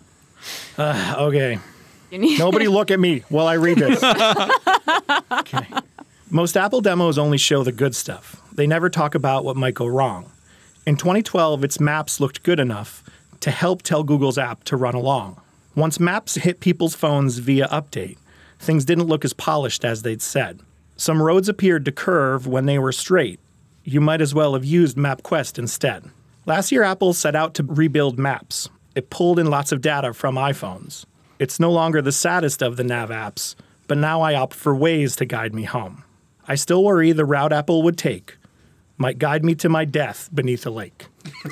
[0.78, 1.58] Uh, okay.
[2.12, 4.02] Nobody look at me while I read this.
[5.32, 5.66] okay.
[6.30, 8.40] Most Apple demos only show the good stuff.
[8.52, 10.30] They never talk about what might go wrong.
[10.86, 13.04] In 2012, its maps looked good enough
[13.40, 15.40] to help tell Google's app to run along.
[15.74, 18.16] Once maps hit people's phones via update,
[18.60, 20.60] things didn't look as polished as they'd said.
[20.96, 23.40] Some roads appeared to curve when they were straight.
[23.84, 26.04] You might as well have used MapQuest instead.
[26.46, 28.68] Last year, Apple set out to rebuild Maps.
[28.94, 31.04] It pulled in lots of data from iPhones.
[31.38, 33.54] It's no longer the saddest of the nav apps,
[33.88, 36.04] but now I opt for Waze to guide me home.
[36.46, 38.36] I still worry the route Apple would take
[38.98, 41.06] might guide me to my death beneath a lake.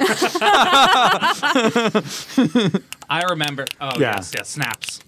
[3.11, 3.65] I remember.
[3.81, 4.17] Oh, Yeah.
[4.17, 5.01] yes, yes, snaps.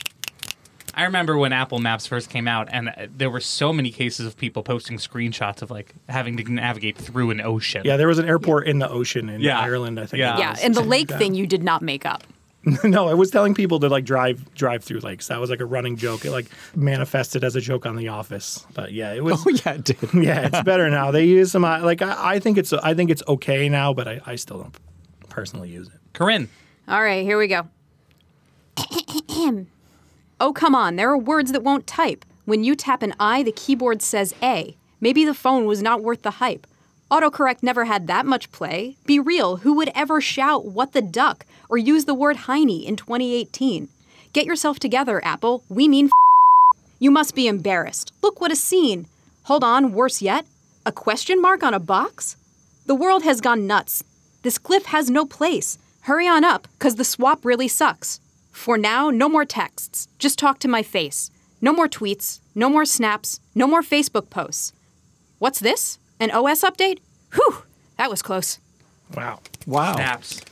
[0.95, 4.37] I remember when Apple Maps first came out, and there were so many cases of
[4.37, 7.83] people posting screenshots of like having to navigate through an ocean.
[7.85, 9.59] Yeah, there was an airport in the ocean in Yeah.
[9.61, 10.19] Ireland, I think.
[10.21, 10.39] Yeah.
[10.39, 11.19] yeah, and the lake Yeah.
[11.19, 12.25] thing you did not make up.
[12.85, 15.29] no, I was telling people to like drive drive through lakes.
[15.29, 16.27] That was like a running joke.
[16.27, 18.67] It like manifested as a joke on The Office.
[18.75, 19.41] But yeah, it was.
[19.47, 19.97] Oh yeah, it did.
[20.15, 21.11] yeah, it's better now.
[21.11, 24.07] They use some uh, like I, I think it's I think it's okay now, but
[24.07, 24.77] I, I still don't
[25.31, 25.95] personally use it.
[26.13, 26.51] Corinne.
[26.87, 27.67] All right, here we go.
[30.41, 30.97] oh, come on.
[30.97, 32.25] There are words that won't type.
[32.47, 34.77] When you tap an I, the keyboard says A.
[35.01, 36.67] Maybe the phone was not worth the hype.
[37.11, 38.97] Autocorrect never had that much play.
[39.07, 41.45] Be real, who would ever shout, What the duck?
[41.69, 43.89] or use the word Heine in 2018?
[44.33, 45.63] Get yourself together, Apple.
[45.69, 48.13] We mean f- You must be embarrassed.
[48.23, 49.07] Look what a scene.
[49.45, 50.47] Hold on, worse yet?
[50.85, 52.37] A question mark on a box?
[52.87, 54.03] The world has gone nuts.
[54.43, 55.79] This cliff has no place.
[56.03, 58.21] Hurry on up, cause the swap really sucks.
[58.61, 60.07] For now, no more texts.
[60.19, 61.31] Just talk to my face.
[61.63, 64.75] No more tweets, no more snaps, no more Facebook posts.
[65.39, 65.99] What's this?
[66.21, 66.99] An OS update?
[67.33, 67.63] Whew,
[67.97, 68.59] that was close.
[69.17, 69.41] Wow.
[69.67, 69.95] Wow.
[69.95, 70.43] Snaps.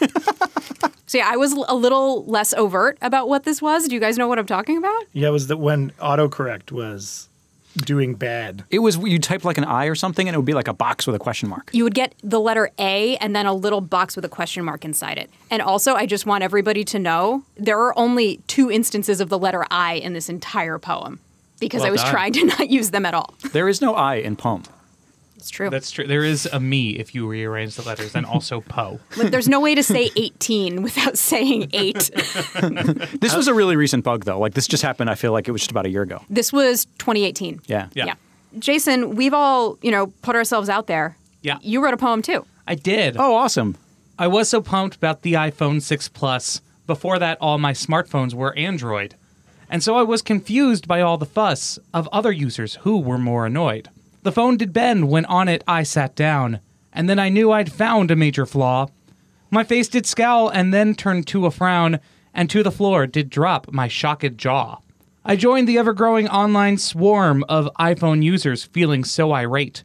[1.08, 3.86] So yeah, I was a little less overt about what this was.
[3.86, 5.04] Do you guys know what I'm talking about?
[5.12, 7.28] Yeah, it was that when autocorrect was
[7.76, 8.64] doing bad.
[8.70, 10.72] It was you type like an I or something, and it would be like a
[10.74, 11.70] box with a question mark.
[11.72, 14.84] You would get the letter A and then a little box with a question mark
[14.84, 15.30] inside it.
[15.50, 19.38] And also, I just want everybody to know there are only two instances of the
[19.38, 21.20] letter I in this entire poem
[21.60, 22.10] because Well I was done.
[22.10, 23.34] trying to not use them at all.
[23.52, 24.62] There is no I in poem.
[25.36, 25.70] It's true.
[25.70, 26.06] That's true.
[26.06, 29.00] There is a me if you rearrange the letters, and also Poe.
[29.16, 32.10] Like, there's no way to say 18 without saying 8.
[33.20, 34.38] This was a really recent bug, though.
[34.38, 35.10] Like this just happened.
[35.10, 36.22] I feel like it was just about a year ago.
[36.30, 37.62] This was 2018.
[37.66, 37.88] Yeah.
[37.94, 38.14] Yeah.
[38.58, 41.16] Jason, we've all, you know, put ourselves out there.
[41.42, 41.58] Yeah.
[41.60, 42.44] You wrote a poem too.
[42.66, 43.16] I did.
[43.18, 43.76] Oh, awesome.
[44.18, 46.60] I was so pumped about the iPhone 6 Plus.
[46.86, 49.14] Before that, all my smartphones were Android.
[49.68, 53.46] And so I was confused by all the fuss of other users who were more
[53.46, 53.88] annoyed.
[54.26, 56.58] The phone did bend when on it I sat down,
[56.92, 58.88] and then I knew I'd found a major flaw.
[59.52, 62.00] My face did scowl and then turned to a frown,
[62.34, 64.78] and to the floor did drop my shocked jaw.
[65.24, 69.84] I joined the ever growing online swarm of iPhone users feeling so irate.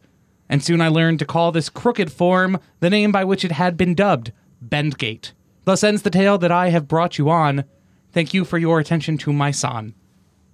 [0.49, 3.77] And soon I learned to call this crooked form the name by which it had
[3.77, 5.33] been dubbed Bendgate.
[5.65, 7.63] Thus ends the tale that I have brought you on.
[8.11, 9.93] Thank you for your attention to my son.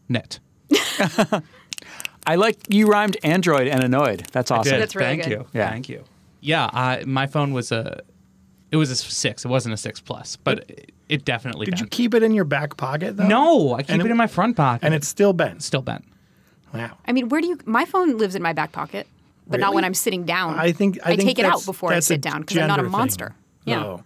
[0.10, 0.40] Net.
[2.28, 4.28] I like you rhymed Android and annoyed.
[4.32, 4.74] That's awesome.
[4.74, 4.82] Did.
[4.82, 5.32] That's really Thank good.
[5.32, 5.48] you.
[5.54, 5.70] Yeah.
[5.70, 6.04] Thank you.
[6.42, 8.02] Yeah, I, my phone was a.
[8.70, 9.46] It was a six.
[9.46, 12.44] It wasn't a six plus, but it, it definitely Did you keep it in your
[12.44, 13.26] back pocket though?
[13.28, 15.64] no, I keep it, it- in my front pocket, And it's still bent.
[15.64, 16.04] still bent.
[16.74, 16.98] Wow.
[17.08, 17.58] I mean, where do you?
[17.66, 19.08] My phone lives in my back pocket,
[19.48, 20.60] but not when I'm sitting down.
[20.60, 22.84] I think I, think take it out before I sit down because I'm not a
[22.84, 22.92] gender thing.
[23.00, 23.36] monster.
[23.64, 23.84] Yeah.
[23.84, 24.04] Oh.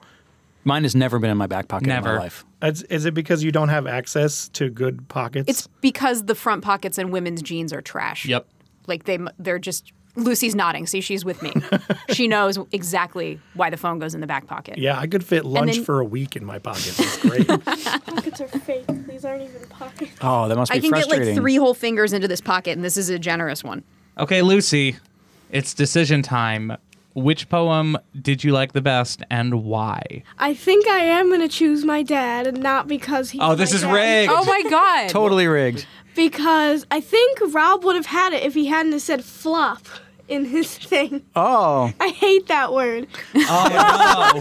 [0.64, 2.46] Mine has never been in my back pocket in my life.
[2.62, 5.50] Is, is it because you don't have access to good pockets?
[5.50, 8.26] It's because the front pockets in women's jeans are trash.
[8.26, 8.48] Yep.
[8.88, 10.88] Like they they're just Lucy's nodding.
[10.88, 11.54] See, she's with me.
[12.10, 14.78] she knows exactly why the phone goes in the back pocket.
[14.78, 17.00] yeah, I could fit lunch then- for a week in my pockets.
[17.00, 17.48] It's great.
[18.12, 18.86] Pockets are fake.
[19.08, 20.12] These aren't even pockets.
[20.22, 22.84] Oh, that must be I can get like three whole fingers into this pocket, and
[22.84, 23.84] this is a generous one.
[24.18, 24.98] Okay, Lucy,
[25.50, 26.76] it's decision time.
[27.14, 30.24] Which poem did you like the best and why?
[30.40, 33.40] I think I am gonna choose my dad, and not because he.
[33.40, 33.94] Oh, this my is dad.
[33.94, 34.32] rigged.
[34.34, 35.10] Oh my god!
[35.10, 35.86] totally rigged.
[36.16, 39.86] Because I think Rob would have had it if he hadn't have said flop
[40.32, 41.24] in his thing.
[41.36, 43.08] Oh, I hate that word.
[43.36, 44.40] Oh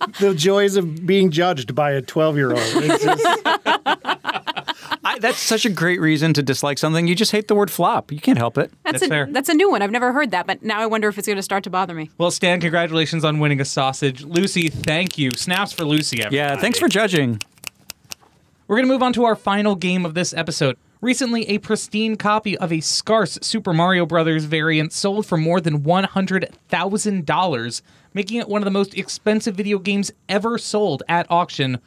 [0.20, 2.60] the joys of being judged by a 12 year old.
[5.20, 7.06] That's such a great reason to dislike something.
[7.06, 8.12] You just hate the word flop.
[8.12, 8.70] You can't help it.
[8.84, 9.28] That's, That's a fair.
[9.30, 9.82] that's a new one.
[9.82, 11.94] I've never heard that, but now I wonder if it's going to start to bother
[11.94, 12.10] me.
[12.16, 14.22] Well, Stan, congratulations on winning a sausage.
[14.22, 15.30] Lucy, thank you.
[15.36, 16.22] Snaps for Lucy.
[16.30, 17.40] Yeah, thanks for judging.
[18.66, 20.76] We're going to move on to our final game of this episode.
[21.02, 25.80] Recently, a pristine copy of a scarce Super Mario Brothers variant sold for more than
[25.80, 27.82] $100,000,
[28.12, 31.78] making it one of the most expensive video games ever sold at auction.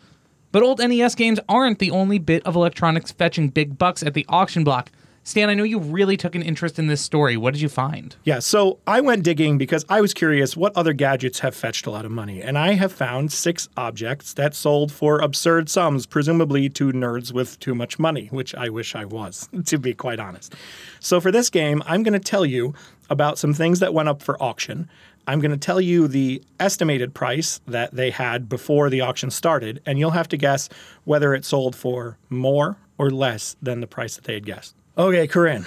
[0.52, 4.26] But old NES games aren't the only bit of electronics fetching big bucks at the
[4.30, 4.90] auction block.
[5.26, 7.38] Stan, I know you really took an interest in this story.
[7.38, 8.14] What did you find?
[8.26, 11.92] yeah, so I went digging because I was curious what other gadgets have fetched a
[11.92, 12.42] lot of money.
[12.42, 17.58] And I have found six objects that sold for absurd sums, presumably to nerds with
[17.62, 20.56] too much money, which I wish I was, to be quite honest.
[21.00, 22.74] So for this game, I'm going to tell you
[23.10, 24.90] about some things that went up for auction.
[25.26, 29.82] I'm going to tell you the estimated price that they had before the auction started,
[29.86, 30.68] and you'll have to guess
[31.06, 34.76] whether it sold for more or less than the price that they had guessed.
[34.96, 35.66] Okay, Corinne.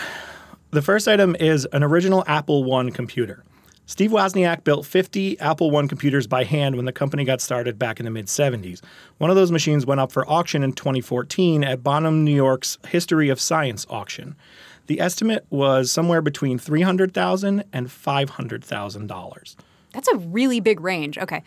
[0.71, 3.43] The first item is an original Apple I computer.
[3.85, 7.99] Steve Wozniak built 50 Apple I computers by hand when the company got started back
[7.99, 8.83] in the mid 70s.
[9.19, 13.29] One of those machines went up for auction in 2014 at Bonham, New York's History
[13.29, 14.37] of Science auction.
[14.87, 19.57] The estimate was somewhere between $300,000 and $500,000.
[19.93, 21.19] That's a really big range.
[21.19, 21.43] Okay.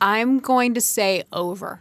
[0.00, 1.80] I'm going to say over.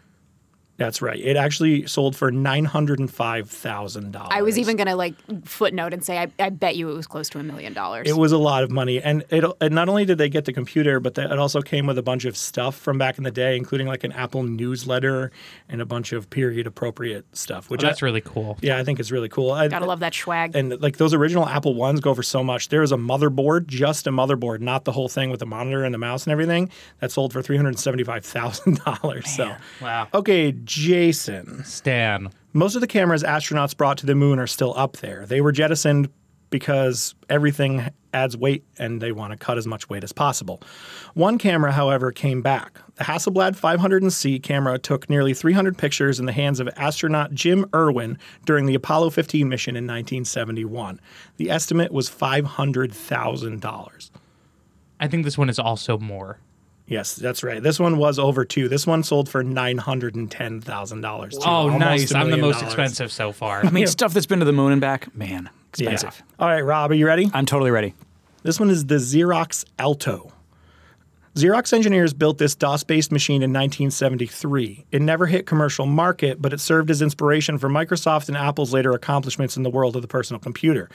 [0.81, 1.19] That's right.
[1.19, 4.27] It actually sold for $905,000.
[4.29, 5.13] I was even going to like
[5.45, 8.07] footnote and say, I, I bet you it was close to a million dollars.
[8.09, 10.53] It was a lot of money, and it and not only did they get the
[10.53, 13.31] computer, but the, it also came with a bunch of stuff from back in the
[13.31, 15.31] day, including like an Apple newsletter
[15.69, 17.69] and a bunch of period appropriate stuff.
[17.69, 18.57] Which Oh, that's I, really cool.
[18.61, 19.51] yeah, I think it's really cool.
[19.51, 20.55] I, Gotta love that swag.
[20.55, 22.69] And like those original Apple ones go for so much.
[22.69, 25.93] There is a motherboard, just a motherboard, not the whole thing with the monitor and
[25.93, 29.29] the mouse and everything, that sold for three hundred seventy-five thousand dollars.
[29.29, 30.07] So, Wow.
[30.13, 31.63] okay, Jason.
[31.65, 32.31] Stan.
[32.53, 35.25] Most of the cameras astronauts brought to the moon are still up there.
[35.25, 36.09] They were jettisoned
[36.49, 40.61] because everything adds weight and they want to cut as much weight as possible.
[41.13, 42.79] One camera, however, came back.
[42.95, 48.17] The Hasselblad 500C camera took nearly 300 pictures in the hands of astronaut Jim Irwin
[48.45, 51.01] during the Apollo 15 mission in 1971.
[51.35, 54.09] The estimate was $500,000.
[55.01, 56.39] I think this one is also more.
[56.91, 57.63] Yes, that's right.
[57.63, 58.67] This one was over two.
[58.67, 61.37] This one sold for $910,000.
[61.45, 62.13] Oh, nice.
[62.13, 62.67] I'm the most dollars.
[62.73, 63.65] expensive so far.
[63.65, 65.91] I mean, stuff that's been to the moon and back, man, Yeah.
[65.91, 66.21] expensive.
[66.39, 67.31] All right, Rob, are you ready?
[67.33, 67.93] I'm totally ready.
[68.43, 70.33] This one is the Xerox Alto.
[71.35, 74.85] Xerox engineers built this DOS based machine in 1973.
[74.91, 78.91] It never hit commercial market, but it served as inspiration for Microsoft and Apple's later
[78.91, 80.89] accomplishments in the world of the personal computer.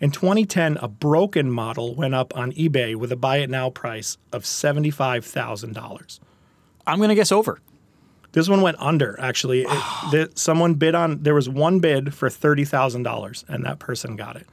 [0.00, 4.16] In 2010, a broken model went up on eBay with a buy it now price
[4.32, 6.20] of $75,000.
[6.86, 7.60] I'm going to guess over.
[8.32, 9.66] This one went under, actually.
[9.68, 14.46] It, someone bid on, there was one bid for $30,000, and that person got it.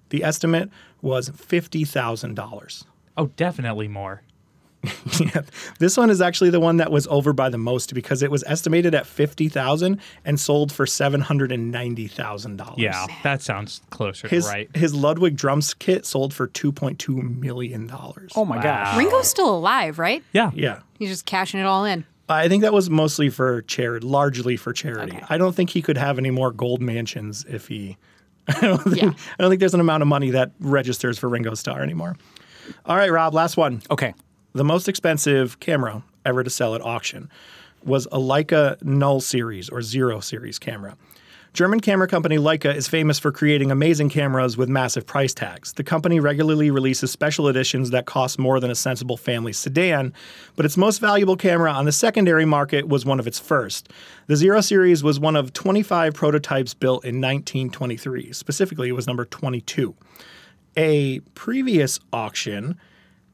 [0.09, 0.72] The estimate
[1.03, 2.86] was $50,000.
[3.15, 4.24] Oh, definitely more.
[5.20, 5.42] Yeah.
[5.80, 8.44] This one is actually the one that was over by the most because it was
[8.48, 12.74] estimated at 50,000 and sold for $790,000.
[12.78, 14.76] Yeah, that sounds closer His, to right.
[14.76, 17.92] his Ludwig drums kit sold for $2.2 million.
[18.36, 18.98] Oh my gosh.
[18.98, 20.24] Ringo's still alive, right?
[20.34, 20.52] Yeah.
[20.54, 20.80] Yeah.
[20.98, 22.06] He's just cashing it all in.
[22.30, 25.18] I think that was mostly for charity, largely for charity.
[25.18, 25.26] Okay.
[25.30, 27.98] I don't think he could have any more gold mansions if he.
[28.48, 29.10] I don't, think, Yeah.
[29.10, 32.16] I don't think there's an amount of money that registers for Ringo Starr anymore.
[32.86, 33.82] All right, Rob, last one.
[33.92, 34.14] Okay.
[34.54, 37.30] The most expensive camera ever to sell at auction
[37.86, 40.97] was a Leica Null series or Zero series camera.
[41.54, 45.72] German camera company Leica is famous for creating amazing cameras with massive price tags.
[45.72, 50.14] The company regularly releases special editions that cost more than a sensible family sedan,
[50.58, 53.88] but its most valuable camera on the secondary market was one of its first.
[54.28, 58.34] The Zero series was one of 25 prototypes built in 1923.
[58.34, 59.95] Specifically, it was number 22.
[60.76, 62.78] A previous auction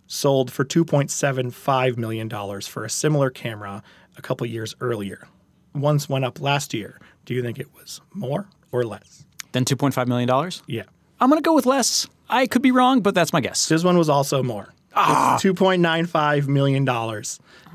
[0.08, 2.30] sold for $2.75 million
[2.62, 3.84] for a similar camera
[4.18, 5.28] a couple years earlier.
[5.76, 7.00] Once went up last year.
[7.26, 9.26] Do you think it was more or less?
[9.52, 10.52] Than $2.5 million?
[10.68, 10.84] Yeah.
[11.20, 12.08] I'm going to go with less.
[12.30, 13.68] I could be wrong, but that's my guess.
[13.68, 14.74] This one was also more.
[14.96, 15.36] Ah.
[15.36, 16.88] It's $2.95 million.
[16.90, 17.14] Oh, uh,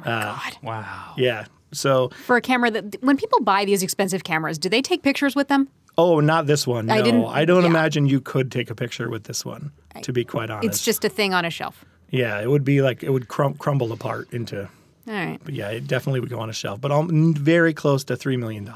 [0.04, 0.56] God.
[0.62, 1.14] Wow.
[1.16, 1.44] Yeah.
[1.72, 5.34] So, For a camera that, when people buy these expensive cameras, do they take pictures
[5.36, 5.68] with them?
[5.98, 6.86] oh, not this one.
[6.86, 7.68] No, I I, didn't- don't yeah.
[7.68, 9.72] imagine you could take a picture with this one,
[10.02, 10.66] to be quite honest.
[10.66, 11.84] It's just a thing on a shelf.
[12.12, 14.68] Yeah, it would be like, it would crum- crumble apart into,
[15.08, 15.40] All right.
[15.44, 18.38] but yeah, it definitely would go on a shelf, but all, very close to $3
[18.38, 18.70] million.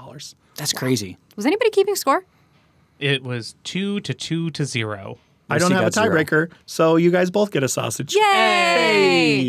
[0.56, 1.16] That's crazy.
[1.36, 2.24] Was anybody keeping score?
[2.98, 5.18] It was two to two to zero.
[5.48, 6.08] I don't have a got zero.
[6.16, 8.14] tiebreaker, so you guys both get a sausage.
[8.16, 8.22] Yay!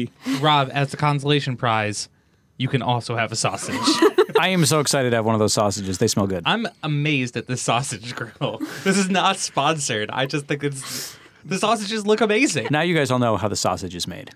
[0.05, 0.09] Hey!
[0.41, 2.09] Rob, as the consolation prize,
[2.57, 3.75] you can also have a sausage.
[4.39, 5.97] I am so excited to have one of those sausages.
[5.97, 6.43] They smell good.
[6.45, 8.59] I'm amazed at this sausage grill.
[8.83, 10.11] This is not sponsored.
[10.11, 11.17] I just think it's
[11.48, 12.68] the sausages look amazing.
[12.72, 14.32] now you guys all know how the sausage is made.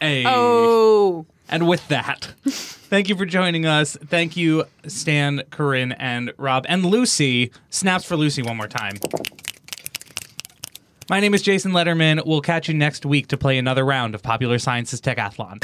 [0.00, 0.24] Hey.
[0.26, 1.26] Oh.
[1.48, 3.96] And with that, thank you for joining us.
[3.96, 7.50] Thank you, Stan, Corinne, and Rob, and Lucy.
[7.70, 8.96] Snaps for Lucy one more time.
[11.08, 12.24] My name is Jason Lederman.
[12.26, 15.58] We'll catch you next week to play another round of Popular Science's Techathlon.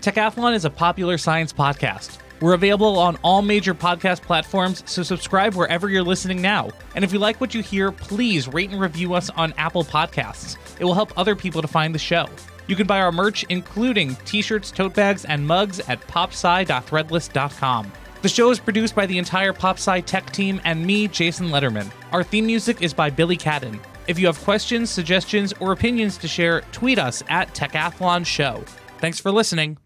[0.00, 2.18] Techathlon is a popular science podcast.
[2.40, 6.70] We're available on all major podcast platforms, so subscribe wherever you're listening now.
[6.94, 10.56] And if you like what you hear, please rate and review us on Apple Podcasts.
[10.78, 12.28] It will help other people to find the show.
[12.66, 17.92] You can buy our merch, including t shirts, tote bags, and mugs, at popsci.threadless.com.
[18.22, 21.90] The show is produced by the entire PopSci tech team and me, Jason Lederman.
[22.12, 23.78] Our theme music is by Billy Cadden.
[24.08, 28.64] If you have questions, suggestions, or opinions to share, tweet us at Techathlon Show.
[28.98, 29.78] Thanks for listening.